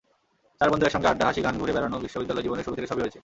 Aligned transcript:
চার 0.59 0.69
বন্ধু, 0.71 0.83
একসঙ্গে 0.87 1.09
আড্ডা, 1.11 1.23
হাসি, 1.29 1.41
গান, 1.45 1.55
ঘুরে 1.61 1.75
বেড়ানো—বিশ্ববিদ্যালয়জীবনের 1.75 2.65
শুরু 2.65 2.75
থেকে 2.77 2.89
সবই 2.91 3.03
হয়েছে। 3.03 3.19